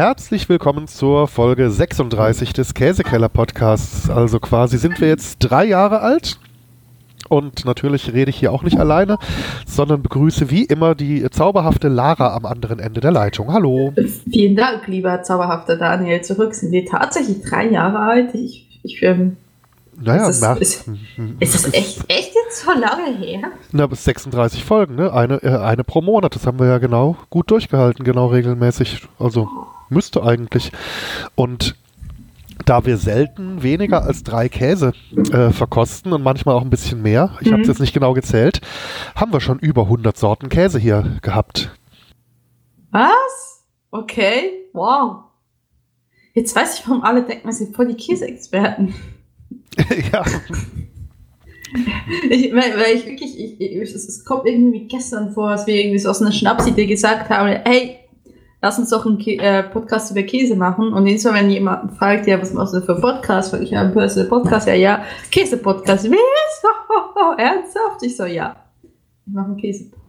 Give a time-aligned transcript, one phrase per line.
[0.00, 4.08] Herzlich willkommen zur Folge 36 des Käsekeller Podcasts.
[4.08, 6.38] Also quasi sind wir jetzt drei Jahre alt.
[7.28, 9.18] Und natürlich rede ich hier auch nicht alleine,
[9.66, 13.52] sondern begrüße wie immer die zauberhafte Lara am anderen Ende der Leitung.
[13.52, 13.92] Hallo.
[14.32, 16.22] Vielen Dank, lieber zauberhafter Daniel.
[16.22, 18.34] Zurück sind wir tatsächlich drei Jahre alt.
[18.34, 19.36] Ich, ich ähm,
[20.00, 20.88] naja, ist, das, ist,
[21.40, 23.52] ist das echt, echt jetzt so lange her?
[23.72, 25.12] Na, bis 36 Folgen, ne?
[25.12, 26.34] Eine, äh, eine pro Monat.
[26.34, 29.06] Das haben wir ja genau gut durchgehalten, genau regelmäßig.
[29.18, 29.48] Also
[29.88, 30.72] müsste eigentlich.
[31.34, 31.76] Und
[32.64, 34.92] da wir selten weniger als drei Käse
[35.32, 37.52] äh, verkosten und manchmal auch ein bisschen mehr, ich mhm.
[37.52, 38.60] habe es jetzt nicht genau gezählt,
[39.14, 41.70] haben wir schon über 100 Sorten Käse hier gehabt.
[42.90, 43.64] Was?
[43.90, 45.24] Okay, wow.
[46.32, 48.94] Jetzt weiß ich, warum alle denken, wir sind voll die Käseexperten.
[50.12, 50.24] ja.
[52.28, 55.98] Ich, weil, weil ich wirklich, ich, ich, es, kommt irgendwie gestern vor, als wir irgendwie
[55.98, 57.98] so aus einer Schnapsidee gesagt haben, hey,
[58.60, 60.92] lass uns doch einen Kä äh, Podcast über Käse machen.
[60.92, 63.50] Und jedes Mal, wenn jemand fragt, ja, was machst du für Podcast?
[63.50, 66.10] Frag ich, ja, Personal Podcast, ja, ja, Käse-Podcast.
[66.10, 67.38] Was?
[67.38, 68.02] Ernsthaft?
[68.02, 68.56] Ich so, ja.
[68.82, 69.99] Ich mache einen Käse-Podcast.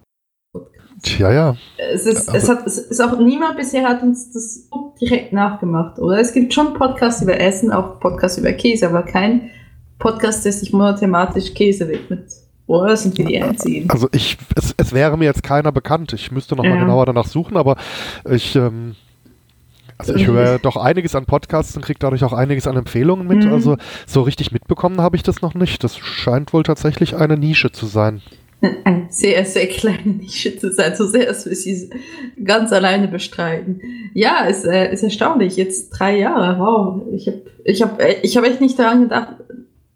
[1.02, 1.55] Tja, ja.
[1.77, 4.67] Es ist, es hat, es ist auch niemand bisher hat uns das
[4.99, 6.19] direkt nachgemacht, oder?
[6.19, 9.49] Es gibt schon Podcasts über Essen, auch Podcasts über Käse, aber kein
[9.97, 12.25] Podcast, der sich monothematisch Käse widmet.
[12.67, 13.89] Oder sind wir die Einzigen?
[13.89, 16.13] Also ich, es, es wäre mir jetzt keiner bekannt.
[16.13, 16.69] Ich müsste noch ja.
[16.69, 17.75] mal genauer danach suchen, aber
[18.30, 18.95] ich, ähm,
[19.97, 23.45] also ich höre doch einiges an Podcasts und kriege dadurch auch einiges an Empfehlungen mit.
[23.45, 23.53] Mhm.
[23.53, 25.83] Also so richtig mitbekommen habe ich das noch nicht.
[25.83, 28.21] Das scheint wohl tatsächlich eine Nische zu sein.
[28.84, 31.90] Eine sehr, sehr kleine Nische zu sein, so sehr, dass wir sie
[32.44, 33.81] ganz alleine bestreiten.
[34.14, 35.56] Ja, ist, äh, ist erstaunlich.
[35.58, 37.02] Jetzt drei Jahre, wow.
[37.12, 39.36] Ich habe ich hab, ich hab echt nicht daran gedacht,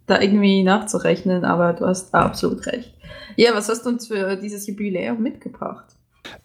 [0.07, 2.93] da irgendwie nachzurechnen, aber du hast absolut recht.
[3.35, 5.85] Ja, was hast du uns für dieses Jubiläum mitgebracht?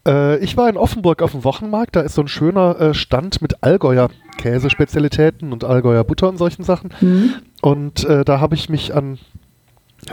[0.06, 3.42] Äh, ich war in Offenburg auf dem Wochenmarkt, da ist so ein schöner äh, Stand
[3.42, 6.92] mit Allgäuer Käsespezialitäten und Allgäuer Butter und solchen Sachen.
[7.00, 7.34] Mhm.
[7.60, 9.18] Und äh, da habe ich mich an,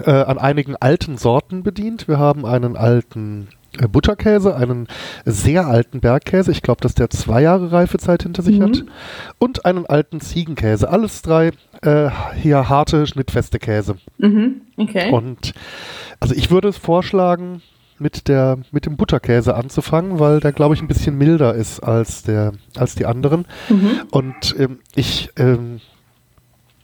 [0.06, 2.08] äh, an einigen alten Sorten bedient.
[2.08, 3.48] Wir haben einen alten
[3.80, 4.88] äh, Butterkäse, einen
[5.26, 8.64] sehr alten Bergkäse, ich glaube, dass der zwei Jahre Reifezeit hinter sich mhm.
[8.64, 8.84] hat,
[9.40, 10.90] und einen alten Ziegenkäse.
[10.90, 11.52] Alles drei
[11.82, 13.98] äh, hier harte, schnittfeste Käse.
[14.18, 14.62] Mhm.
[14.78, 15.12] Okay.
[15.12, 15.54] Und
[16.20, 17.62] also ich würde vorschlagen,
[18.00, 22.22] mit der mit dem Butterkäse anzufangen, weil der glaube ich ein bisschen milder ist als
[22.22, 23.46] der als die anderen.
[23.70, 24.02] Mhm.
[24.12, 25.80] Und ähm, ich ähm,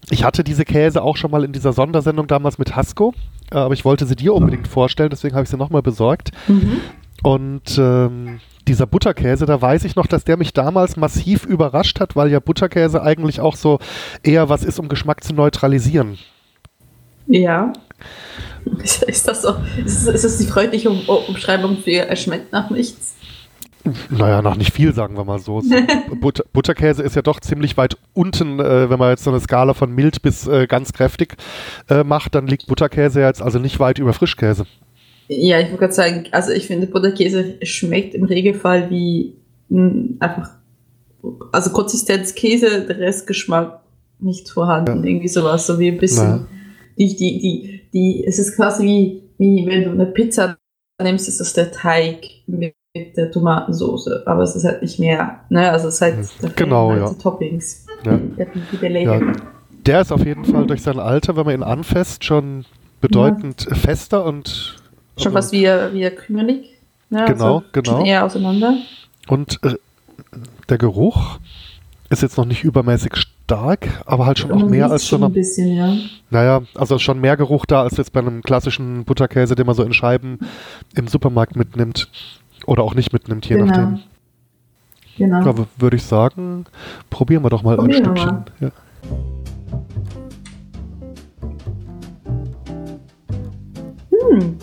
[0.09, 3.13] ich hatte diese Käse auch schon mal in dieser Sondersendung damals mit Hasco,
[3.51, 6.31] äh, aber ich wollte sie dir unbedingt vorstellen, deswegen habe ich sie nochmal besorgt.
[6.47, 6.81] Mhm.
[7.23, 12.15] Und ähm, dieser Butterkäse, da weiß ich noch, dass der mich damals massiv überrascht hat,
[12.15, 13.79] weil ja Butterkäse eigentlich auch so
[14.23, 16.17] eher was ist, um Geschmack zu neutralisieren.
[17.27, 17.71] Ja.
[18.83, 19.55] Ist, das so?
[19.83, 23.15] Ist, ist das die freundliche um Umschreibung für er schmeckt nach nichts?
[24.09, 25.61] Naja, nach nicht viel, sagen wir mal so.
[26.21, 29.73] Butter, Butterkäse ist ja doch ziemlich weit unten, äh, wenn man jetzt so eine Skala
[29.73, 31.35] von mild bis äh, ganz kräftig
[31.89, 34.66] äh, macht, dann liegt Butterkäse jetzt also nicht weit über Frischkäse.
[35.27, 39.35] Ja, ich wollte gerade sagen, also ich finde Butterkäse schmeckt im Regelfall wie
[39.69, 40.50] mh, hm, einfach,
[41.51, 43.81] also Konsistenz Käse, der Restgeschmack
[44.19, 45.09] nicht vorhanden, ja.
[45.09, 46.47] irgendwie sowas, so wie ein bisschen, naja.
[46.97, 50.57] die, die, die, die, es ist quasi wie, wie wenn du eine Pizza
[51.01, 55.39] nimmst, ist das der Teig mit mit der Tomatensauce, aber es ist halt nicht mehr,
[55.49, 55.71] ne?
[55.71, 57.09] Also es ist halt, genau, halt ja.
[57.09, 58.17] die Toppings, ja.
[58.17, 59.19] die, ja.
[59.85, 62.65] Der ist auf jeden Fall durch sein Alter, wenn man ihn anfasst, schon
[63.01, 63.75] bedeutend ja.
[63.75, 64.75] fester und
[65.17, 66.77] schon also, was wie, wie krümelig.
[67.09, 67.25] Ne?
[67.27, 68.05] Genau, also genau.
[68.05, 68.77] Eher auseinander.
[69.27, 69.73] Und äh,
[70.69, 71.39] der Geruch
[72.09, 75.75] ist jetzt noch nicht übermäßig stark, aber halt schon auch mehr als schon ein bisschen,
[75.75, 75.95] ja.
[76.29, 79.81] Naja, also schon mehr Geruch da als jetzt bei einem klassischen Butterkäse, den man so
[79.81, 80.37] in Scheiben
[80.95, 82.07] im Supermarkt mitnimmt.
[82.66, 83.66] Oder auch nicht mitnimmt, je genau.
[83.68, 84.00] nachdem.
[85.18, 85.46] Genau.
[85.47, 86.66] Aber würde ich sagen,
[87.09, 88.46] probieren wir doch mal probieren ein Stückchen.
[88.59, 88.72] Ja.
[94.09, 94.57] Hm.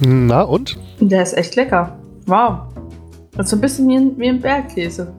[0.00, 0.78] Na und?
[1.00, 1.98] Der ist echt lecker.
[2.26, 2.60] Wow.
[3.32, 5.12] Das ist so ein bisschen wie ein, wie ein Bergkäse.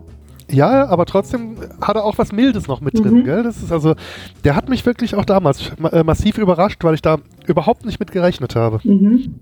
[0.52, 3.24] Ja, aber trotzdem hat er auch was Mildes noch mit drin, mhm.
[3.24, 3.44] gell?
[3.44, 3.96] Das ist also,
[4.44, 8.12] der hat mich wirklich auch damals äh, massiv überrascht, weil ich da überhaupt nicht mit
[8.12, 8.80] gerechnet habe.
[8.84, 9.36] Mhm.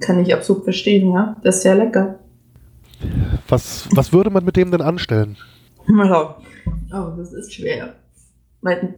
[0.00, 1.36] Kann ich absolut verstehen, ja.
[1.42, 2.18] Das ist sehr lecker.
[3.48, 5.36] Was, was würde man mit dem denn anstellen?
[6.92, 7.94] Oh, das ist schwer.
[8.62, 8.96] Weil,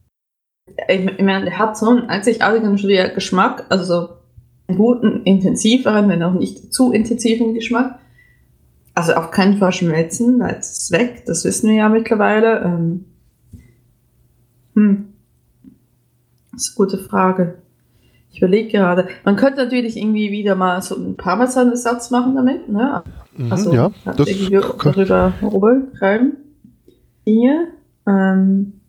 [0.88, 2.76] ich meine, der hat so einen einzigartigen
[3.14, 4.08] Geschmack, also so
[4.66, 7.98] einen guten, intensiveren, wenn auch nicht zu intensiven Geschmack
[8.94, 12.62] also auf keinen Fall schmelzen, weil es ist weg, das wissen wir ja mittlerweile.
[12.62, 13.04] Ähm,
[14.74, 15.12] hm.
[16.52, 17.62] Das ist eine gute Frage.
[18.30, 19.08] Ich überlege gerade.
[19.24, 23.02] Man könnte natürlich irgendwie wieder mal so einen Parmesan-Ersatz machen damit, ne?
[23.36, 26.36] Mhm, Also ja, das irgendwie darüber rüberreiben.
[27.24, 27.68] Hier.
[28.06, 28.80] Ähm,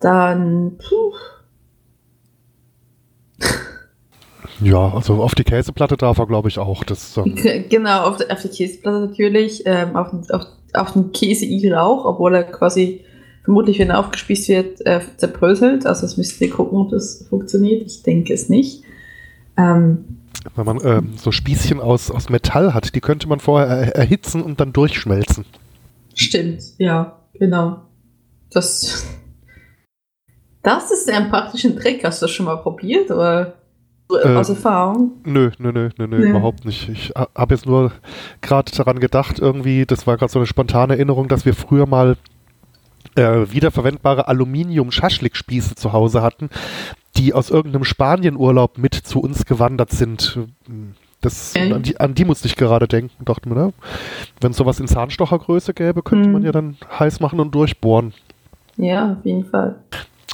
[0.00, 1.12] dann, puh,
[4.62, 6.84] ja, also auf die Käseplatte darf er, glaube ich, auch.
[6.84, 7.34] Das, ähm,
[7.68, 12.34] Genau, auf auf der Käseplatte natürlich, ähm, auf, dem- auf, auf dem Käseigel auch, obwohl
[12.34, 13.04] er quasi
[13.44, 15.86] vermutlich, wenn er aufgespießt wird, äh, zerbröselt.
[15.86, 17.82] Also das müsst ihr gucken, ob das funktioniert.
[17.86, 18.82] Ich denke es nicht.
[19.56, 20.18] Ähm,
[20.56, 24.42] wenn man ähm, so Spießchen aus, aus Metall hat, die könnte man vorher er erhitzen
[24.42, 25.44] und dann durchschmelzen.
[26.14, 27.78] stimmt, ja, genau.
[28.50, 29.04] Das,
[30.62, 32.04] das ist ein praktischen Trick.
[32.04, 33.10] Hast du das schon mal probiert?
[33.10, 33.54] Oder
[34.24, 35.12] Ähm, aus Erfahrung?
[35.24, 36.30] Nö, nö, nö, nö, nö, Nee.
[36.30, 36.88] überhaupt nicht.
[36.88, 37.92] Ich habe jetzt nur
[38.40, 42.16] gerade daran gedacht, irgendwie, das war gerade so eine spontane Erinnerung, dass wir früher mal
[43.16, 46.48] äh, wiederverwendbare Aluminium-Schaschlik-Spieße zu Hause hatten,
[47.16, 50.38] die aus irgendeinem Spanienurlaub mit zu uns gewandert sind.
[51.20, 51.72] Das, Okay.
[51.72, 53.72] an, die, an die musste ich gerade denken, dachte mir, ne?
[54.40, 56.32] wenn es sowas in Zahnstochergröße gäbe, könnte Hm.
[56.32, 58.14] man ja dann heiß machen und durchbohren.
[58.76, 59.76] Ja, auf jeden Fall.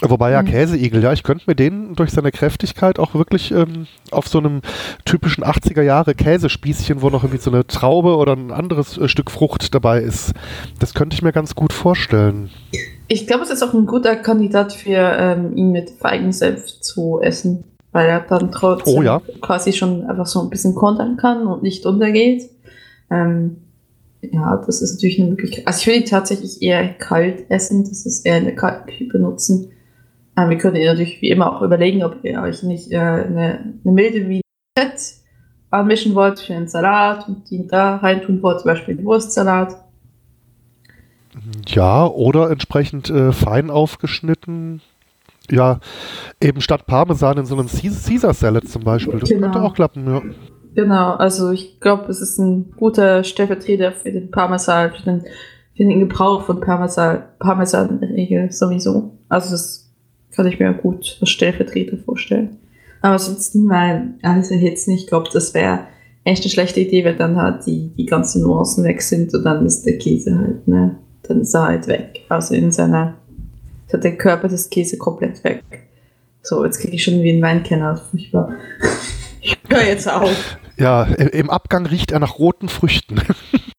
[0.03, 0.47] Wobei ja Mhm.
[0.47, 4.61] Käseigel, ja, ich könnte mir den durch seine Kräftigkeit auch wirklich ähm, auf so einem
[5.07, 9.31] typischen 80er Jahre Käsespießchen, wo noch irgendwie so eine Traube oder ein anderes äh, Stück
[9.31, 10.33] Frucht dabei ist,
[10.79, 12.51] das könnte ich mir ganz gut vorstellen.
[13.09, 17.65] Ich glaube, es ist auch ein guter Kandidat für ähm, ihn mit Feigensenf zu essen,
[17.93, 19.23] weil er dann trotzdem Oh ja.
[19.41, 22.51] quasi schon einfach so ein bisschen kontern kann und nicht untergeht.
[23.11, 23.59] Ähm,
[24.21, 25.67] ja, das ist natürlich eine Möglichkeit.
[25.67, 29.07] Also ich würde ihn tatsächlich eher kalt essen, das ist eher in der kalten Küche
[29.07, 29.71] benutzen.
[30.37, 33.75] Ähm, wir können ihn natürlich wie immer auch überlegen, ob ihr euch nicht äh, eine,
[33.85, 35.03] eine milde Vinaigrette
[35.71, 39.77] anmischen wollt für einen Salat und ihn da reintun wollt, zum Beispiel den Wurstsalat.
[41.67, 44.81] Ja, oder entsprechend äh, fein aufgeschnitten.
[45.51, 45.81] Ja,
[46.41, 49.19] eben statt Parmesan in so einem Caesar Salad zum Beispiel.
[49.21, 49.43] Das Genau.
[49.43, 50.23] könnte auch klappen, ja.
[50.75, 55.21] Genau, also ich glaube, es ist ein guter Stellvertreter für den Parmesan, für den,
[55.77, 59.17] für den Gebrauch von Parmesan, Parmesan in der Regel sowieso.
[59.29, 59.86] Also das
[60.37, 62.59] kann ich mir gut als Stellvertreter vorstellen.
[63.01, 65.81] Aber ansonsten, weil alles erhitzt nicht, ich glaube, das wäre
[66.25, 69.65] echt eine schlechte Idee, wenn dann halt die, die ganzen Nuancen weg sind und dann
[69.65, 72.23] ist der Käse halt, ne, dann ist er halt weg.
[72.29, 73.15] Also in seiner,
[73.87, 75.63] ist halt der Körper des Käse komplett weg.
[76.43, 78.55] So, jetzt kriege ich schon wie ein Weinkenner, furchtbar.
[79.43, 80.59] Ich höre jetzt auf.
[80.77, 83.21] Ja, im Abgang riecht er nach roten Früchten.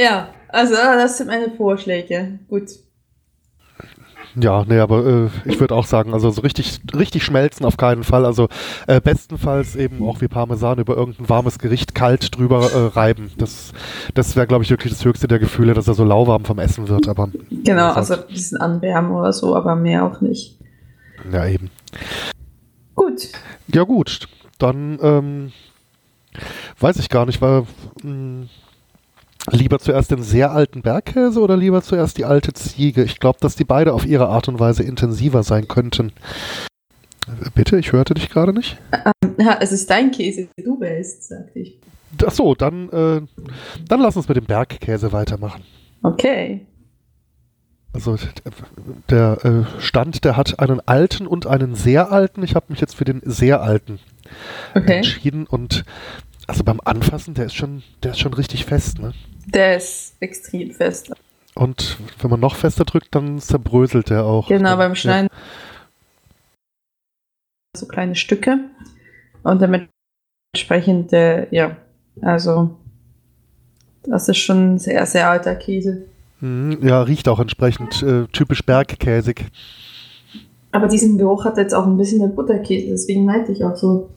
[0.00, 2.38] Ja, also das sind meine Vorschläge.
[2.48, 2.70] Gut.
[4.34, 8.04] Ja, nee, aber äh, ich würde auch sagen, also so richtig, richtig schmelzen auf keinen
[8.04, 8.24] Fall.
[8.24, 8.48] Also
[8.86, 13.30] äh, bestenfalls eben auch wie Parmesan über irgendein warmes Gericht kalt drüber äh, reiben.
[13.38, 13.72] Das,
[14.14, 16.88] das wäre, glaube ich, wirklich das höchste der Gefühle, dass er so lauwarm vom Essen
[16.88, 17.08] wird.
[17.08, 20.58] Aber Genau, also ein bisschen anwärmen oder so, aber mehr auch nicht.
[21.32, 21.70] ja, eben.
[22.94, 23.28] Gut.
[23.72, 24.28] Ja gut,
[24.58, 25.52] dann ähm,
[26.80, 27.66] weiß ich gar nicht, war
[28.02, 28.46] mh,
[29.52, 33.02] lieber zuerst den sehr alten Bergkäse oder lieber zuerst die alte Ziege?
[33.04, 36.12] Ich glaube, dass die beide auf ihre Art und Weise intensiver sein könnten.
[37.26, 38.78] Äh, Bitte, ich hörte dich gerade nicht.
[39.38, 41.78] Ja, es ist dein Käse, du wählst, sagte ich.
[42.26, 43.20] Ach so, dann, äh,
[43.86, 45.62] dann lass uns mit dem Bergkäse weitermachen.
[46.02, 46.66] Okay.
[47.92, 48.16] Also
[49.08, 52.42] der äh, Stand, der hat einen alten und einen sehr alten.
[52.42, 53.98] Ich habe mich jetzt für den sehr alten
[54.74, 54.98] Okay.
[54.98, 55.84] entschieden und
[56.48, 59.12] also beim Anfassen, der ist schon, der ist schon richtig fest, ne?
[59.46, 61.12] Der ist extrem fest.
[61.54, 64.48] Und wenn man noch fester drückt, dann zerbröselt der auch.
[64.48, 65.28] Genau, beim Schneiden
[67.76, 68.58] so kleine Stücke.
[69.42, 69.88] Und damit
[70.54, 71.76] entsprechend, äh, ja,
[72.20, 72.76] also
[74.04, 75.90] das ist schon ein sehr, sehr alter Käse.
[75.90, 76.06] Ja,
[76.40, 79.46] Mhm, ja riecht auch entsprechend äh, typisch bergkäsig.
[80.70, 84.10] Aber diesen Geruch hat jetzt auch ein bisschen der Butterkäse, deswegen meinte ich auch so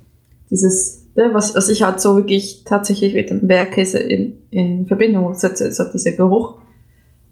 [0.51, 5.65] dieses, was, was ich halt so wirklich tatsächlich mit dem Bergkäse in, in Verbindung setze,
[5.67, 6.55] ist halt dieser Geruch,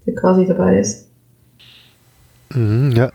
[0.05, 1.07] der quasi dabei ist.
[2.53, 3.11] Mhm, ja.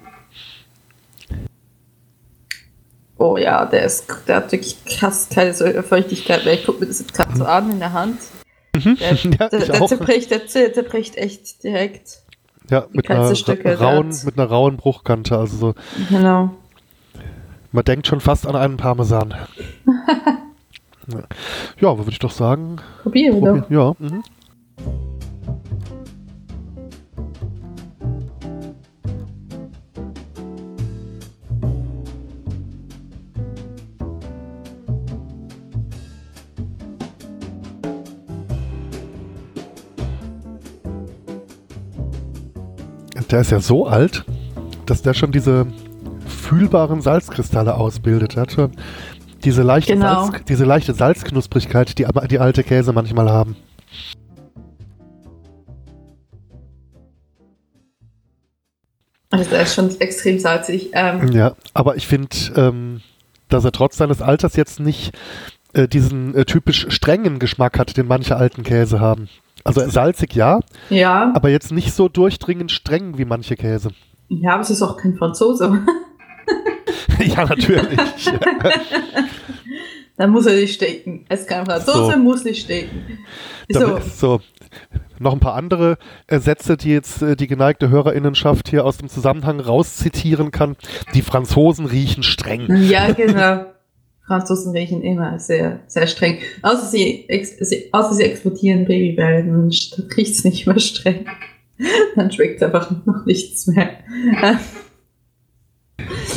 [3.18, 5.52] Oh ja, der ist, der hat wirklich krass keine
[5.82, 6.54] Feuchtigkeit mehr.
[6.54, 8.18] Ich gucke mir das jetzt gerade so an in der Hand.
[8.74, 8.96] Mhm.
[8.98, 12.22] Der, ja, der, der, zerbricht, der, zer- zerbricht echt direkt.
[12.70, 15.36] Ja, mit einer, Stücke, rauen, mit einer rauen Bruchkante.
[15.38, 15.74] Also so,
[16.08, 16.50] Genau.
[17.72, 19.34] man denkt schon fast an einen Parmesan.
[21.12, 21.20] ja,
[21.80, 22.76] ja würde ich doch sagen.
[23.02, 23.98] Probieren wir Probier, doch.
[24.00, 24.06] ja.
[24.08, 24.22] Mhm.
[43.30, 44.24] Der ist ja so alt.
[44.86, 45.66] dass der schon diese
[46.26, 48.36] fühlbaren Salzkristalle ausbildet.
[48.36, 48.72] Er hat schon
[49.44, 50.26] diese leichte, Genau.
[50.26, 53.56] Salz, diese leichte Salzknusprigkeit, die aber die alte Käse manchmal haben.
[59.30, 60.90] Also der ist schon extrem salzig.
[60.92, 63.00] Ähm, Ja, aber ich finde, ähm,
[63.48, 65.12] dass er trotz seines Alters jetzt nicht
[65.72, 69.28] äh, diesen äh, typisch strengen Geschmack hat, den manche alten Käse haben.
[69.64, 70.60] Also salzig ja,
[70.90, 73.90] ja, aber jetzt nicht so durchdringend streng wie manche Käse.
[74.28, 75.80] ja, aber es ist auch kein Franzose.
[77.24, 77.98] ja, natürlich.
[80.16, 81.24] Dann muss er nicht stecken.
[81.28, 82.18] Es Franzose, So.
[82.18, 83.18] muss nicht stecken.
[83.68, 84.40] So, so.
[85.18, 89.08] Noch ein paar andere äh, Sätze, die jetzt äh, die geneigte Hörerinnenschaft hier aus dem
[89.08, 90.76] Zusammenhang rauszitieren kann.
[91.14, 92.66] Die Franzosen riechen streng.
[92.84, 93.66] ja, genau.
[94.26, 96.38] Franzosen riechen immer sehr, sehr streng.
[96.62, 97.26] Außer sie,
[97.60, 99.70] sie, außer sie exportieren Babybell, dann
[100.16, 101.26] riecht es nicht mehr streng.
[102.16, 103.98] Dann schmeckt einfach noch nichts mehr.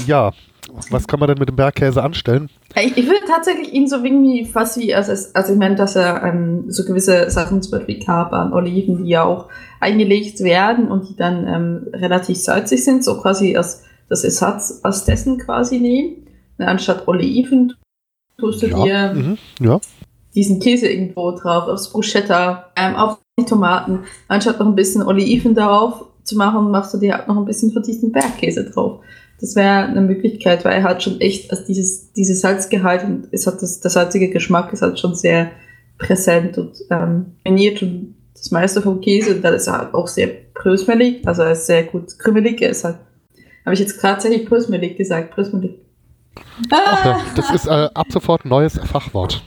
[0.06, 0.34] Ja,
[0.90, 2.50] was kann man denn mit dem Bergkäse anstellen?
[2.76, 6.24] Ich, ich würde tatsächlich ihn so irgendwie fast wie, also, also ich meine, dass er
[6.24, 9.48] ähm, so gewisse Sachen, zum Beispiel Kapern, Oliven, die ja auch
[9.80, 15.06] eingelegt werden und die dann ähm, relativ salzig sind, so quasi als das Ersatz aus
[15.06, 16.28] dessen quasi nehmen.
[16.58, 17.74] Und anstatt Oliven
[18.38, 19.80] tust du dir mhm, ja.
[20.36, 24.00] diesen Käse irgendwo drauf, aufs Bruschetta, ähm, auf die Tomaten.
[24.28, 27.72] Anstatt noch ein bisschen Oliven darauf zu machen, machst du dir halt noch ein bisschen
[27.72, 29.02] von diesem Bergkäse drauf.
[29.40, 33.46] Das wäre eine Möglichkeit, weil er hat schon echt, also dieses, dieses Salzgehalt und es
[33.46, 35.52] hat das, der salzige Geschmack ist halt schon sehr
[36.00, 40.08] präsent und ähm, trainiert und das meiste vom Käse, und dann ist er halt auch
[40.08, 42.98] sehr brösmelig, also er ist sehr gut krümelig, er ist halt,
[43.66, 45.76] habe ich jetzt tatsächlich brösmelig gesagt, brösmelig.
[46.72, 49.44] Ach Ah, das ist äh, ab sofort ein neues Fachwort.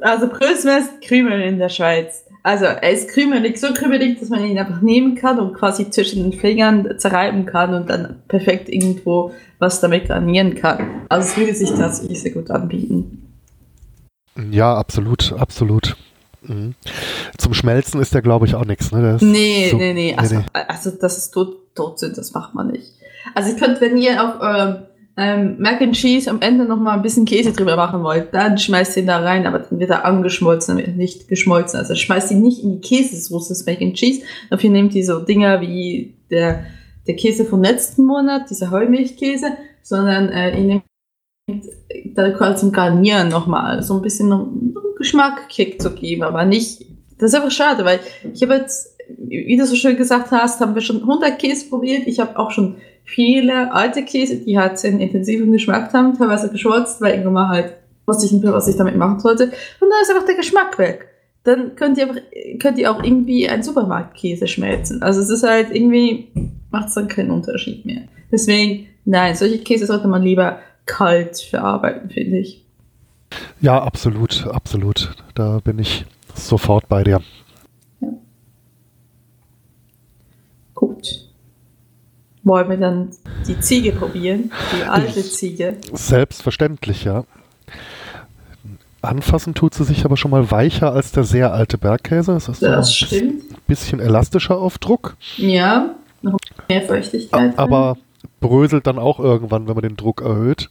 [0.00, 2.24] Also Brösmer ist Krümel in der Schweiz.
[2.42, 6.22] Also er ist krümelig, so krümelig, dass man ihn einfach nehmen kann und quasi zwischen
[6.22, 11.02] den Fingern zerreiben kann und dann perfekt irgendwo was damit garnieren kann.
[11.08, 13.24] Also es würde sich tatsächlich sehr gut anbieten.
[14.50, 15.96] Ja, absolut, absolut.
[16.42, 16.74] Mhm.
[17.36, 18.92] Zum Schmelzen ist der, glaube ich, auch nichts.
[18.92, 19.18] Ne?
[19.20, 20.14] Nee, so- nee, nee.
[20.16, 20.44] Also, nee.
[20.68, 22.92] also das ist tot, tot sind, das macht man nicht.
[23.34, 24.76] Also ich könnte, wenn ihr auf ähm,
[25.18, 28.56] ähm, Mac and Cheese am Ende noch mal ein bisschen Käse drüber machen wollt, dann
[28.56, 31.80] schmeißt ihn da rein, aber dann wird er angeschmolzen, nicht geschmolzen.
[31.80, 34.22] Also schmeißt ihn nicht in die Käsesoße, das Mac and Cheese.
[34.48, 36.64] Dafür nehmt ihr so Dinger wie der,
[37.08, 40.84] der Käse vom letzten Monat, dieser Heumilchkäse, sondern äh, ihr nehmt
[42.14, 46.86] da quasi zum Garnieren nochmal so ein bisschen noch einen Geschmackkick zu geben, aber nicht,
[47.18, 47.98] das ist einfach schade, weil
[48.32, 52.06] ich habe jetzt, wie du so schön gesagt hast, haben wir schon 100 Käse probiert.
[52.06, 52.76] Ich habe auch schon
[53.08, 57.74] viele alte Käse, die halt einen intensiven Geschmack haben, teilweise geschwolzt, weil irgendwann mal halt
[58.06, 59.44] wusste ich nicht mehr, was ich damit machen sollte.
[59.44, 61.08] Und dann ist einfach der Geschmack weg.
[61.44, 62.20] Dann könnt ihr, einfach,
[62.60, 65.02] könnt ihr auch irgendwie einen Supermarktkäse schmelzen.
[65.02, 66.28] Also es ist halt irgendwie,
[66.70, 68.02] macht es dann keinen Unterschied mehr.
[68.30, 72.64] Deswegen, nein, solche Käse sollte man lieber kalt verarbeiten, finde ich.
[73.60, 75.14] Ja, absolut, absolut.
[75.34, 77.20] Da bin ich sofort bei dir.
[80.74, 81.28] Gut.
[82.48, 83.10] Wollen wir dann
[83.46, 84.50] die Ziege probieren?
[84.76, 85.76] Die alte Ziege.
[85.92, 87.24] Selbstverständlich, ja.
[89.02, 92.32] Anfassen tut sie sich aber schon mal weicher als der sehr alte Bergkäse.
[92.32, 93.66] Das ist so Das ein stimmt.
[93.66, 96.38] bisschen elastischer auf Druck, Ja, noch
[96.68, 97.56] mehr Feuchtigkeit.
[97.58, 97.96] aber
[98.40, 100.68] bröselt dann auch irgendwann, wenn man den Druck erhöht.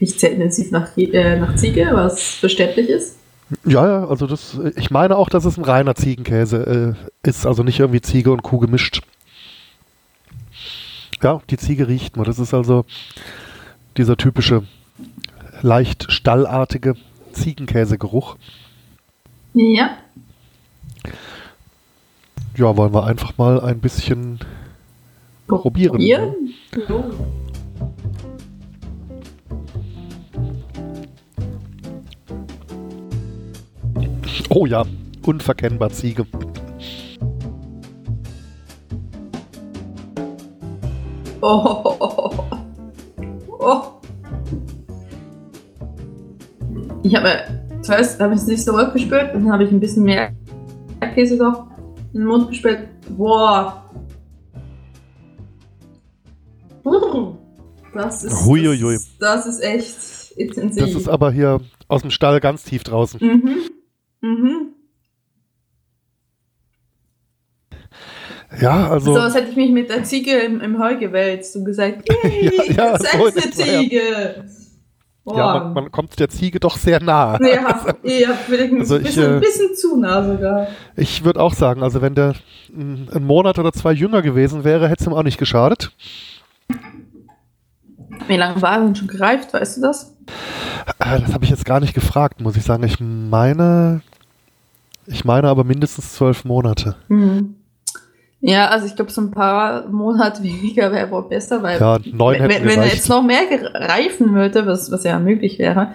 [0.00, 3.16] Riecht sehr intensiv nach, äh, nach Ziege, was verständlich ist.
[3.64, 7.62] Ja, ja, also das, ich meine auch, dass es ein reiner Ziegenkäse äh, ist, also
[7.62, 9.02] nicht irgendwie Ziege und Kuh gemischt.
[11.22, 12.26] Ja, die Ziege riecht man.
[12.26, 12.84] Das ist also
[13.96, 14.64] dieser typische,
[15.62, 16.94] leicht stallartige
[17.32, 18.36] Ziegenkäsegeruch.
[19.54, 19.96] Ja.
[22.56, 24.40] Ja, wollen wir einfach mal ein bisschen
[25.46, 26.54] Probieren, Probieren?
[26.88, 27.04] Jo.
[34.50, 34.84] Oh ja,
[35.22, 36.26] unverkennbar Ziege.
[41.40, 42.44] Oh.
[43.60, 43.82] Oh.
[47.02, 47.28] Ich habe
[47.82, 50.32] zuerst habe ich es nicht so rot gespürt und dann habe ich ein bisschen mehr
[51.14, 51.66] Käse noch
[52.12, 52.88] in den Mund gespürt.
[53.16, 53.84] Boah.
[57.94, 58.94] Das ist, Huiuiui.
[59.18, 60.84] das, das ist echt intensiv.
[60.84, 63.18] Das ist aber hier aus dem Stall ganz tief draußen.
[63.20, 63.56] mhm.
[64.20, 64.74] Mhm.
[68.60, 69.14] Ja, also.
[69.14, 72.28] so, als hätte ich mich mit der Ziege im, im Heu gewälzt und gesagt, Ja,
[72.28, 73.80] yay, ja, das so ist in eine ja.
[73.80, 74.44] Ziege.
[75.24, 75.36] Oh.
[75.36, 77.38] Ja, man, man kommt der Ziege doch sehr nah.
[77.42, 80.68] Ja, ja vielleicht ein, Also ich, bisschen, äh, ein bisschen zu nah sogar.
[80.96, 82.32] Ich würde auch sagen, also wenn der
[82.74, 85.92] einen Monat oder zwei jünger gewesen wäre, hätte es ihm auch nicht geschadet.
[88.26, 90.14] Wie lange war er denn schon gereift, weißt du das?
[90.98, 92.82] Äh, Das habe ich jetzt gar nicht gefragt, muss ich sagen.
[92.84, 94.00] Ich meine,
[95.06, 96.96] ich meine aber mindestens zwölf Monate.
[97.08, 97.54] Mhm.
[98.40, 102.38] Ja, also ich glaube, so ein paar Monate weniger wäre wohl besser, weil Ja, neun
[102.40, 103.42] wenn, wenn er jetzt noch mehr
[103.74, 105.92] reifen würde, was, was ja möglich wäre,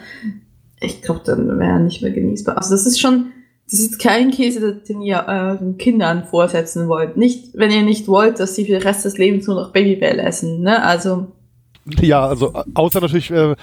[0.82, 2.58] ich glaube, dann wäre er nicht mehr genießbar.
[2.58, 3.32] Also das ist schon,
[3.70, 7.16] das ist kein Käse, den ihr den Kindern vorsetzen wollt.
[7.16, 10.20] Nicht, wenn ihr nicht wollt, dass sie für den Rest des Lebens nur noch Babybell
[10.20, 10.62] essen.
[10.62, 10.84] Ne?
[10.84, 11.28] Also
[12.02, 13.56] Ja, also außer natürlich, äh,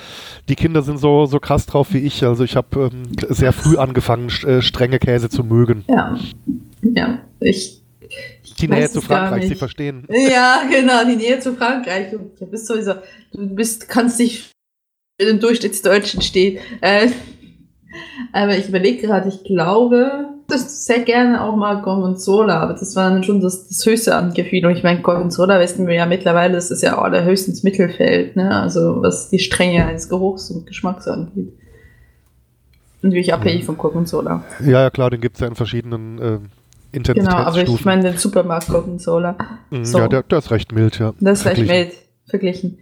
[0.49, 2.25] die Kinder sind so, so krass drauf wie ich.
[2.25, 5.85] Also ich habe ähm, sehr früh angefangen, äh, strenge Käse zu mögen.
[5.89, 6.19] ja,
[6.83, 7.80] ja, ich
[8.61, 9.59] Die Nähe zu Frankreich, Sie nicht.
[9.59, 10.07] verstehen.
[10.09, 12.11] Ja, genau, die Nähe zu Frankreich.
[12.11, 12.95] Du, bist sowieso,
[13.33, 14.51] du bist, kannst dich
[15.21, 16.59] für den Durchschnittsdeutschen stehen.
[16.81, 17.09] Äh,
[18.33, 23.11] aber ich überlege gerade, ich glaube, das sehr gerne auch mal Gorgonzola, aber das war
[23.11, 24.67] dann schon das, das höchste an Gefühl.
[24.67, 28.61] Und ich meine, Gorgonzola wissen wir ja mittlerweile, das ist ja allerhöchstens Mittelfeld, ne?
[28.61, 31.53] Also was die Strenge eines Geruchs und Geschmacks angeht.
[33.03, 34.45] Natürlich abhängig von Gorgonzola.
[34.61, 36.39] Ja, ja, klar, den gibt es ja in verschiedenen äh,
[36.93, 37.85] Genau, aber ich Intensitätsstufen.
[37.85, 39.37] meine den Supermarkt Gorgonzola.
[39.71, 39.99] Mhm, so.
[39.99, 41.13] Ja, der, der ist recht mild, ja.
[41.21, 41.93] Das ist recht mild
[42.27, 42.79] verglichen.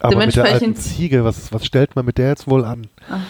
[0.00, 2.88] Aber mit der alten Ziege, was, was stellt man mit der jetzt wohl an?
[3.08, 3.20] Ah.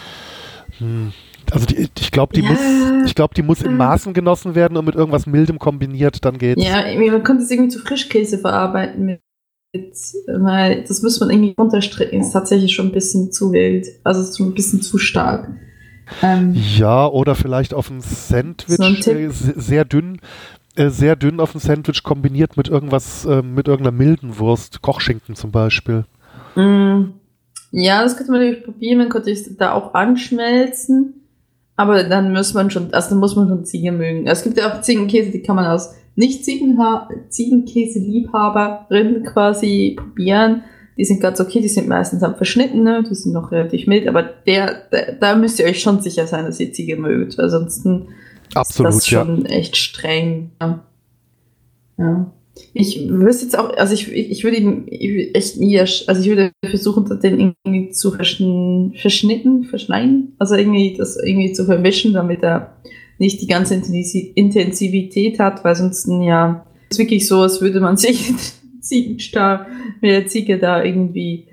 [0.79, 1.13] Hm.
[1.51, 2.49] Also die, ich glaube, die Ja.
[2.49, 2.59] muss,
[3.05, 6.61] ich glaube, die muss in Maßen genossen werden und mit irgendwas Mildem kombiniert, dann geht's.
[6.63, 9.21] Ja, man könnte es irgendwie zu Frischkäse verarbeiten mit,
[10.27, 12.19] weil das muss man irgendwie runterstrecken.
[12.19, 13.87] Ist tatsächlich schon ein bisschen zu wild.
[14.03, 15.49] Also schon ein bisschen zu stark.
[16.23, 20.19] Ähm, Ja, oder vielleicht auf ein Sandwich, So ein äh, se- sehr dünn,
[20.75, 25.35] äh, sehr dünn auf ein Sandwich kombiniert mit irgendwas, äh, mit irgendeiner milden Wurst, Kochschinken
[25.35, 26.05] zum Beispiel.
[26.55, 27.03] mm,
[27.71, 28.97] ja, das könnte man natürlich probieren.
[28.99, 31.13] Man könnte es da auch anschmelzen.
[31.79, 34.25] Aber dann muss man schon, also dann muss man schon Ziege mögen.
[34.25, 40.63] Es gibt ja auch Ziegenkäse, die kann man aus nicht Ziegenkäse-Liebhaberinnen quasi probieren.
[40.97, 43.03] Die sind ganz okay, die sind meistens am verschnitten, ne?
[43.07, 46.45] die sind noch relativ mild, aber der, der, da müsst ihr euch schon sicher sein,
[46.45, 47.85] dass ihr Ziege mögt, weil sonst
[48.55, 49.25] Absolut, ist das ja.
[49.25, 50.51] schon echt streng.
[50.61, 50.83] Ja.
[51.97, 52.31] ja.
[52.73, 56.27] Ich wüsste jetzt auch, also ich, ich würde ihn ich würde echt nie, also ich
[56.27, 62.41] würde versuchen, den irgendwie zu verschn verschnitten, verschneiden, also irgendwie das irgendwie zu vermischen, damit
[62.43, 62.73] er
[63.19, 67.97] nicht die ganze Intensi- Intensivität hat, weil sonst ja, ist wirklich so, als würde man
[67.97, 68.33] sich
[68.87, 69.67] Ziegenstall
[70.01, 71.47] mit der Ziege da irgendwie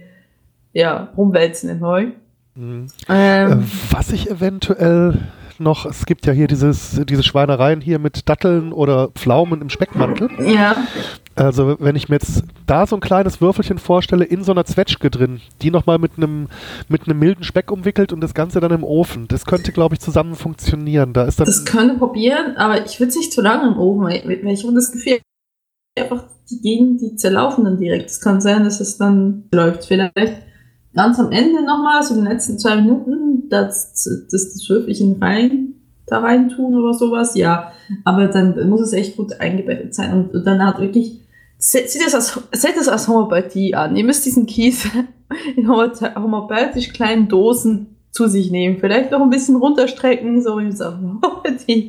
[0.72, 2.06] ja, rumwälzen in Heu.
[2.54, 2.86] Mhm.
[3.08, 3.56] Ähm, Äh,
[3.90, 5.18] was ich eventuell
[5.58, 10.28] noch, es gibt ja hier dieses, diese Schweinereien hier mit Datteln oder Pflaumen im Speckmantel.
[10.40, 10.76] ja,
[11.36, 15.10] Also wenn ich mir jetzt da so ein kleines Würfelchen vorstelle, in so einer Zwetschge
[15.10, 16.48] drin, die nochmal mit einem
[16.88, 20.00] mit einem milden Speck umwickelt und das Ganze dann im Ofen, das könnte, glaube ich,
[20.00, 21.12] zusammen funktionieren.
[21.12, 24.02] Da ist dann Das könnte probieren, aber ich würde es nicht zu lange im Ofen,
[24.04, 25.20] weil ich habe das Gefühl,
[25.98, 28.10] einfach die Gegend, die zerlaufen dann direkt.
[28.10, 29.84] Es kann sein, dass es dann läuft.
[29.86, 30.14] Vielleicht
[30.94, 33.92] ganz am Ende nochmal, so in den letzten zwei Minuten, das,
[34.30, 35.74] das, das Würfelchen rein,
[36.06, 37.72] da rein tun oder sowas, ja.
[38.04, 41.20] Aber dann muss es echt gut eingebettet sein und, und dann hat wirklich,
[41.58, 43.96] se- seht das als, seht das als Homöopathie an.
[43.96, 44.86] Ihr müsst diesen Kies
[45.56, 48.78] in homöopathisch kleinen Dosen zu sich nehmen.
[48.78, 51.88] Vielleicht noch ein bisschen runterstrecken, so wie es auch macht, den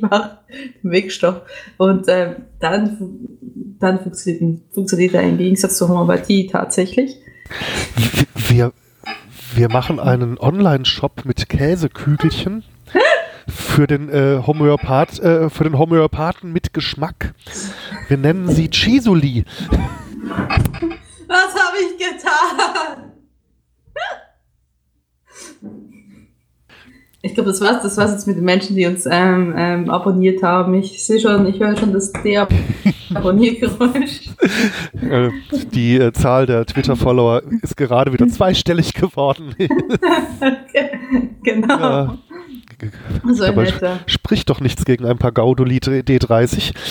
[0.82, 1.42] Wirkstoff.
[1.78, 3.38] Und ähm, dann,
[3.80, 7.16] dann funktioniert, funktioniert er im Gegensatz zur Homöopathie tatsächlich.
[8.48, 8.72] wir,
[9.54, 12.64] wir machen einen Online-Shop mit Käsekügelchen
[13.48, 17.34] für den, äh, Homöopath, äh, für den Homöopathen mit Geschmack.
[18.08, 19.44] Wir nennen sie Chisuli.
[21.28, 23.05] Was habe ich getan?
[27.26, 27.82] Ich glaube, das war's.
[27.82, 30.74] Das war's jetzt mit den Menschen, die uns ähm, ähm, abonniert haben.
[30.74, 34.30] Ich sehe schon, ich höre schon das De-Abonniergeräusch.
[35.02, 35.30] Äh,
[35.72, 39.56] die äh, Zahl der Twitter-Follower ist gerade wieder zweistellig geworden.
[41.42, 41.78] genau.
[41.78, 42.18] Ja.
[43.32, 43.66] So Aber
[44.06, 46.72] spricht doch nichts gegen ein paar Gaudoli D30.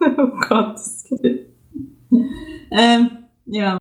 [0.00, 0.76] Oh Gott.
[2.70, 3.10] ähm,
[3.46, 3.78] ja.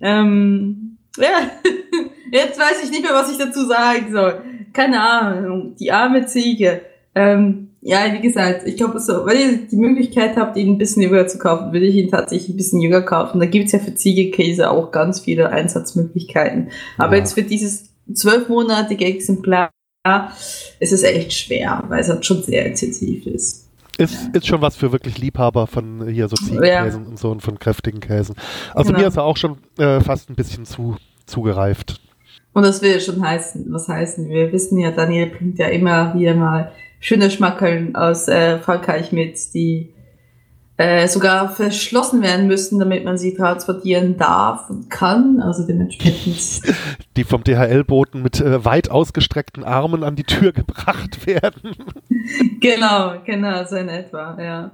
[0.00, 1.50] Ähm, ja.
[2.32, 4.40] Jetzt weiß ich nicht mehr, was ich dazu sagen soll.
[4.72, 5.74] Keine Ahnung.
[5.80, 6.82] Die arme Ziege.
[7.14, 11.02] Ähm, ja, wie gesagt, ich glaube, so, wenn ihr die Möglichkeit habt, ihn ein bisschen
[11.02, 13.40] jünger zu kaufen, würde ich ihn tatsächlich ein bisschen jünger kaufen.
[13.40, 16.68] Da gibt's ja für Ziegekäse auch ganz viele Einsatzmöglichkeiten.
[16.98, 17.20] Aber Ja.
[17.20, 19.70] jetzt für dieses zwölfmonatige Exemplar
[20.78, 23.69] ist es echt schwer, weil es halt schon sehr intensiv ist.
[24.00, 27.58] Ist, ist schon was für wirklich Liebhaber von hier so Ziegenkäsen und so und von
[27.58, 28.34] kräftigen Käsen.
[28.74, 29.00] Also Genau.
[29.00, 32.00] mir ist er auch schon äh, fast ein bisschen zu zugereift.
[32.52, 34.28] Und das will schon heißen, was heißen.
[34.28, 39.38] Wir wissen ja, Daniel bringt ja immer wieder mal schöne Schmackeln aus äh, Frankreich mit,
[39.54, 39.92] die
[40.80, 45.38] äh, sogar verschlossen werden müssen, damit man sie transportieren darf und kann.
[45.38, 46.62] Also dementsprechend.
[47.18, 51.76] Die vom DHL-Boten mit äh, weit ausgestreckten Armen an die Tür gebracht werden.
[52.60, 54.70] genau, genau, so in etwa, ja.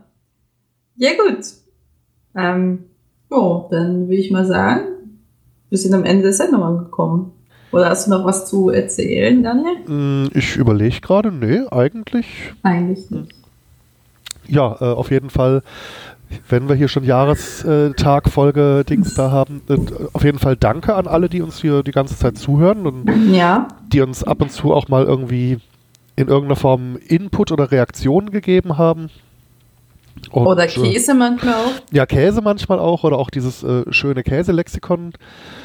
[0.94, 1.44] Ja, gut.
[2.36, 2.84] Ähm,
[3.28, 4.82] oh, dann würde ich mal sagen,
[5.70, 7.32] wir sind am Ende der Sendung angekommen.
[7.72, 9.78] Oder hast du noch was zu erzählen, Daniel?
[9.88, 12.26] Mm, ich überlege gerade, nee, eigentlich.
[12.62, 13.36] Eigentlich nicht.
[14.48, 15.62] Ja, äh, auf jeden Fall,
[16.48, 19.76] wenn wir hier schon Jahrestag, Folge, Dings da haben, äh,
[20.12, 23.68] auf jeden Fall danke an alle, die uns hier die ganze Zeit zuhören und ja.
[23.92, 25.59] die uns ab und zu auch mal irgendwie
[26.16, 29.11] in irgendeiner Form Input oder Reaktionen gegeben haben.
[30.30, 31.72] Und, oder äh, Käse manchmal auch.
[31.92, 35.12] Ja, Käse manchmal auch oder auch dieses äh, schöne Käselexikon.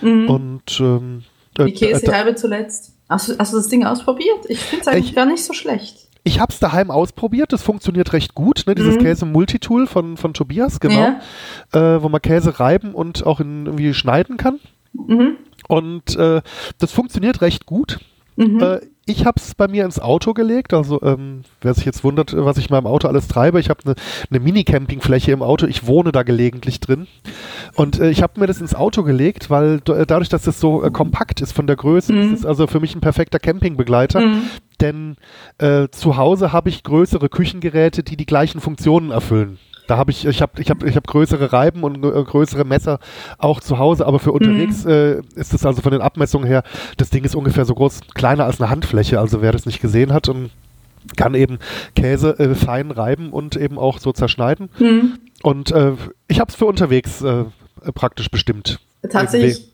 [0.01, 0.29] Mhm.
[0.29, 1.23] Und ähm,
[1.57, 2.93] die äh, Käsehalbe zuletzt.
[3.09, 4.45] Hast du, hast du das Ding ausprobiert?
[4.47, 6.07] Ich finde es eigentlich ich, gar nicht so schlecht.
[6.23, 8.75] Ich habe es daheim ausprobiert, das funktioniert recht gut, ne?
[8.75, 8.99] dieses mhm.
[8.99, 11.15] Käse-Multitool von, von Tobias, genau,
[11.73, 11.95] ja.
[11.95, 14.59] äh, wo man Käse reiben und auch in, irgendwie schneiden kann.
[14.93, 15.37] Mhm.
[15.67, 16.41] Und äh,
[16.77, 17.99] das funktioniert recht gut.
[18.35, 18.59] Mhm.
[18.59, 20.73] Äh, ich habe es bei mir ins Auto gelegt.
[20.73, 23.81] Also ähm, wer sich jetzt wundert, was ich in meinem Auto alles treibe, ich habe
[23.85, 23.95] eine
[24.29, 25.65] ne, Mini-Campingfläche im Auto.
[25.65, 27.07] Ich wohne da gelegentlich drin.
[27.75, 30.83] Und äh, ich habe mir das ins Auto gelegt, weil äh, dadurch, dass es so
[30.83, 32.33] äh, kompakt ist von der Größe, mhm.
[32.33, 34.21] ist es also für mich ein perfekter Campingbegleiter.
[34.21, 34.43] Mhm.
[34.81, 35.15] Denn
[35.59, 39.59] äh, zu Hause habe ich größere Küchengeräte, die die gleichen Funktionen erfüllen.
[39.87, 42.99] Da habe ich, ich habe, ich habe, ich habe größere Reiben und äh, größere Messer
[43.37, 44.91] auch zu Hause, aber für unterwegs mhm.
[44.91, 46.63] äh, ist es also von den Abmessungen her,
[46.97, 49.19] das Ding ist ungefähr so groß, kleiner als eine Handfläche.
[49.19, 50.49] Also wer das nicht gesehen hat und
[51.17, 51.59] kann eben
[51.95, 54.69] Käse äh, fein reiben und eben auch so zerschneiden.
[54.79, 55.19] Mhm.
[55.43, 55.93] Und äh,
[56.27, 57.45] ich habe es für unterwegs äh,
[57.93, 58.79] praktisch bestimmt.
[59.09, 59.70] Tatsächlich.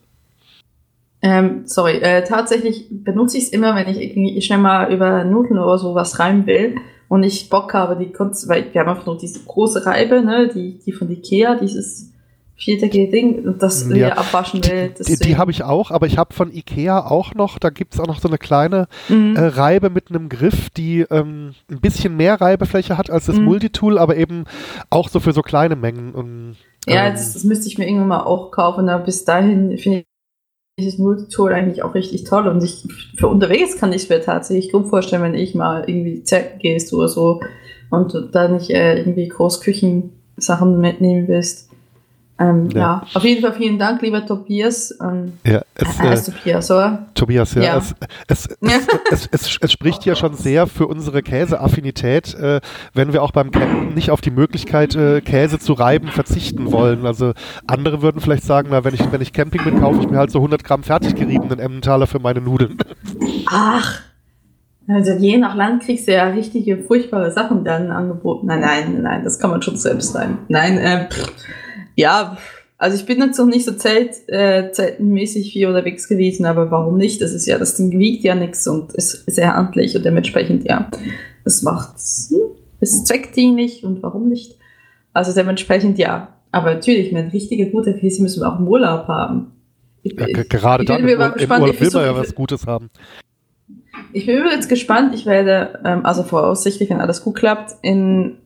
[1.21, 5.59] Ähm, sorry, äh, tatsächlich benutze ich es immer, wenn ich irgendwie schnell mal über Nudeln
[5.59, 6.75] oder sowas rein will
[7.07, 10.49] und ich Bock habe, die Kunst, weil wir haben einfach nur diese große Reibe, ne,
[10.53, 12.13] die, die von Ikea, dieses
[12.55, 13.95] viereckige Ding, das ja.
[13.95, 14.93] wir abwaschen will.
[14.97, 17.93] Die, die, die habe ich auch, aber ich habe von Ikea auch noch, da gibt
[17.93, 19.35] es auch noch so eine kleine mhm.
[19.35, 23.45] äh, Reibe mit einem Griff, die ähm, ein bisschen mehr Reibefläche hat als das mhm.
[23.45, 24.45] Multitool, aber eben
[24.89, 26.13] auch so für so kleine Mengen.
[26.13, 29.77] Und, ähm, ja, das, das, müsste ich mir irgendwann mal auch kaufen, aber bis dahin
[29.77, 30.05] finde ich
[30.79, 34.87] dieses Multitool eigentlich auch richtig toll und ich, für unterwegs kann ich mir tatsächlich gut
[34.87, 37.41] vorstellen, wenn ich mal irgendwie zelten gehst oder so
[37.89, 41.71] und da nicht äh, irgendwie Großküchensachen mitnehmen willst.
[42.39, 42.79] Ähm, ja.
[42.79, 43.03] ja.
[43.13, 44.95] auf jeden Fall vielen Dank, lieber Tobias.
[45.01, 47.07] Ähm, ja, es, äh, äh, Tobias, oder?
[47.15, 47.63] Tobias, ja.
[47.63, 47.77] ja.
[48.27, 52.59] Es, es, es, es, spricht ja schon sehr für unsere Käseaffinität, äh,
[52.93, 57.05] wenn wir auch beim Campen nicht auf die Möglichkeit, äh, Käse zu reiben, verzichten wollen.
[57.05, 57.33] Also
[57.65, 60.31] andere würden vielleicht sagen, na, wenn ich, wenn ich Camping bin, kaufe ich mir halt
[60.31, 62.77] so 100 Gramm fertig geriebenen Emmentaler für meine Nudeln.
[63.47, 64.01] Ach,
[64.87, 68.47] also je nach Land kriegst du ja richtige furchtbare Sachen dann angeboten.
[68.47, 70.37] Nein, nein, nein, das kann man schon selbst sein.
[70.49, 71.33] Nein, äh, pff
[71.97, 72.37] ja,
[72.77, 76.95] also ich bin jetzt noch nicht so zelt, äh, zeltenmäßig viel unterwegs gewesen, aber warum
[76.95, 77.21] nicht?
[77.21, 80.89] Das ist ja, das Ding wiegt ja nichts und ist sehr handlich und dementsprechend, ja,
[81.43, 84.57] das macht's, hm, ist zweckdienlich und warum nicht?
[85.11, 86.35] Also dementsprechend, ja.
[86.51, 89.53] Aber natürlich, eine richtige gute Käse müssen wir auch im Urlaub haben.
[90.03, 92.91] Ich, ja, gerade dann im, Urlaub, im Urlaub will man ja was Gutes haben.
[94.13, 95.15] Ich bin übrigens gespannt.
[95.15, 98.37] Ich werde, ähm, also voraussichtlich, wenn alles gut klappt, in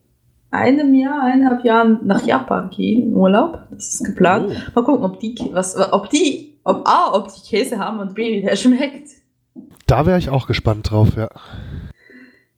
[0.51, 3.59] einem Jahr, eineinhalb Jahren nach Japan gehen, Urlaub.
[3.71, 4.51] Das ist geplant.
[4.51, 4.71] Oh.
[4.75, 8.37] Mal gucken, ob die, was, ob die, ob A, ob die Käse haben und B,
[8.37, 9.09] wie der schmeckt.
[9.87, 11.29] Da wäre ich auch gespannt drauf, ja.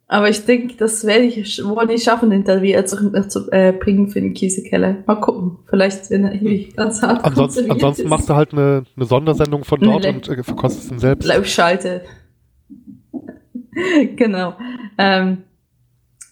[0.08, 4.10] Aber ich denke, das werde ich wohl nicht schaffen, den Interview zu, zu äh, bringen
[4.10, 4.98] für den Käsekeller.
[5.08, 5.58] Mal gucken.
[5.68, 9.80] Vielleicht, wenn er irgendwie ganz hart Ansonsten, ansonsten machst du halt eine, eine Sondersendung von
[9.80, 11.28] dort und äh, verkostest ihn selbst.
[11.28, 12.04] Laufschalte.
[14.16, 14.54] genau.
[15.00, 15.44] Ähm,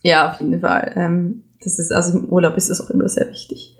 [0.04, 0.94] ja, auf jeden Fall.
[0.96, 3.78] Ähm, das ist, also im Urlaub ist das auch immer sehr wichtig.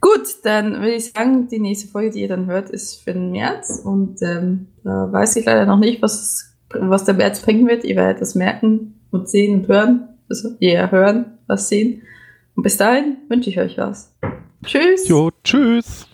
[0.00, 3.30] Gut, dann würde ich sagen, die nächste Folge, die ihr dann hört, ist für den
[3.30, 3.80] März.
[3.82, 7.84] Und ähm, da weiß ich leider noch nicht, was, was der März bringen wird.
[7.84, 10.08] Ihr werdet das merken und sehen und hören.
[10.28, 12.02] Also ihr hören, was sehen.
[12.54, 14.14] Und bis dahin wünsche ich euch was.
[14.64, 15.08] Tschüss.
[15.08, 16.06] Jo, tschüss.